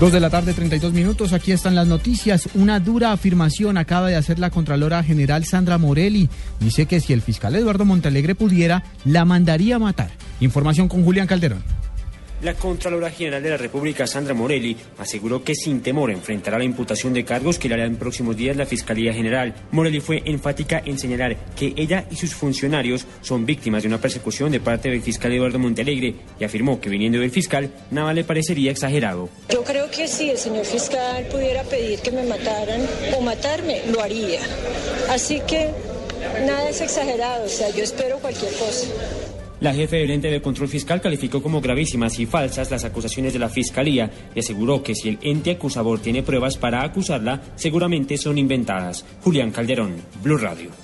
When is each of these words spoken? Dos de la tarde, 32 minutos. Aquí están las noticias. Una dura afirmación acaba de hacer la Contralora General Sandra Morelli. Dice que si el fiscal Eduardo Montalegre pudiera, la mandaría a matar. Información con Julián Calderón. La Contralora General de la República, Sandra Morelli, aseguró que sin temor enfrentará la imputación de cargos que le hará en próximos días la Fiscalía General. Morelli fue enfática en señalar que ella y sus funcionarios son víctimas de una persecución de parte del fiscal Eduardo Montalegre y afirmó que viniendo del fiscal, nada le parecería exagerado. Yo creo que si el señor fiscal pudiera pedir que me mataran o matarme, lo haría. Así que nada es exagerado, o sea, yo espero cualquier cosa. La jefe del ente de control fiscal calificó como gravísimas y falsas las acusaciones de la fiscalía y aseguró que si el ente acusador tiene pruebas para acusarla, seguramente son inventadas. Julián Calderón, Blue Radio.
Dos 0.00 0.12
de 0.12 0.20
la 0.20 0.30
tarde, 0.30 0.54
32 0.54 0.94
minutos. 0.94 1.34
Aquí 1.34 1.52
están 1.52 1.74
las 1.74 1.86
noticias. 1.86 2.48
Una 2.54 2.80
dura 2.80 3.12
afirmación 3.12 3.76
acaba 3.76 4.08
de 4.08 4.16
hacer 4.16 4.38
la 4.38 4.48
Contralora 4.48 5.02
General 5.02 5.44
Sandra 5.44 5.76
Morelli. 5.76 6.30
Dice 6.58 6.86
que 6.86 7.00
si 7.00 7.12
el 7.12 7.20
fiscal 7.20 7.54
Eduardo 7.54 7.84
Montalegre 7.84 8.34
pudiera, 8.34 8.82
la 9.04 9.26
mandaría 9.26 9.76
a 9.76 9.78
matar. 9.78 10.10
Información 10.40 10.88
con 10.88 11.04
Julián 11.04 11.26
Calderón. 11.26 11.62
La 12.42 12.54
Contralora 12.54 13.10
General 13.10 13.42
de 13.42 13.50
la 13.50 13.58
República, 13.58 14.06
Sandra 14.06 14.32
Morelli, 14.32 14.74
aseguró 14.96 15.44
que 15.44 15.54
sin 15.54 15.82
temor 15.82 16.10
enfrentará 16.10 16.56
la 16.56 16.64
imputación 16.64 17.12
de 17.12 17.24
cargos 17.24 17.58
que 17.58 17.68
le 17.68 17.74
hará 17.74 17.84
en 17.84 17.96
próximos 17.96 18.34
días 18.34 18.56
la 18.56 18.64
Fiscalía 18.64 19.12
General. 19.12 19.54
Morelli 19.72 20.00
fue 20.00 20.22
enfática 20.24 20.80
en 20.84 20.98
señalar 20.98 21.36
que 21.54 21.74
ella 21.76 22.06
y 22.10 22.16
sus 22.16 22.34
funcionarios 22.34 23.06
son 23.20 23.44
víctimas 23.44 23.82
de 23.82 23.88
una 23.88 24.00
persecución 24.00 24.50
de 24.50 24.60
parte 24.60 24.88
del 24.88 25.02
fiscal 25.02 25.32
Eduardo 25.32 25.58
Montalegre 25.58 26.14
y 26.38 26.44
afirmó 26.44 26.80
que 26.80 26.88
viniendo 26.88 27.18
del 27.18 27.30
fiscal, 27.30 27.70
nada 27.90 28.14
le 28.14 28.24
parecería 28.24 28.70
exagerado. 28.70 29.28
Yo 29.50 29.62
creo 29.62 29.90
que 29.90 30.08
si 30.08 30.30
el 30.30 30.38
señor 30.38 30.64
fiscal 30.64 31.26
pudiera 31.26 31.62
pedir 31.64 31.98
que 32.00 32.10
me 32.10 32.22
mataran 32.22 32.80
o 33.18 33.20
matarme, 33.20 33.82
lo 33.92 34.00
haría. 34.00 34.40
Así 35.10 35.42
que 35.46 35.68
nada 36.46 36.70
es 36.70 36.80
exagerado, 36.80 37.44
o 37.44 37.48
sea, 37.48 37.68
yo 37.70 37.84
espero 37.84 38.18
cualquier 38.18 38.52
cosa. 38.54 38.86
La 39.60 39.74
jefe 39.74 39.96
del 39.96 40.10
ente 40.10 40.30
de 40.30 40.40
control 40.40 40.68
fiscal 40.68 41.02
calificó 41.02 41.42
como 41.42 41.60
gravísimas 41.60 42.18
y 42.18 42.24
falsas 42.24 42.70
las 42.70 42.84
acusaciones 42.84 43.34
de 43.34 43.38
la 43.38 43.50
fiscalía 43.50 44.10
y 44.34 44.40
aseguró 44.40 44.82
que 44.82 44.94
si 44.94 45.10
el 45.10 45.18
ente 45.20 45.50
acusador 45.50 46.00
tiene 46.00 46.22
pruebas 46.22 46.56
para 46.56 46.82
acusarla, 46.82 47.42
seguramente 47.56 48.16
son 48.16 48.38
inventadas. 48.38 49.04
Julián 49.22 49.50
Calderón, 49.50 49.96
Blue 50.22 50.38
Radio. 50.38 50.80